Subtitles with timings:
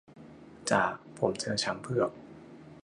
[0.69, 0.83] จ่า
[1.19, 2.11] ผมเจอช้างเผือก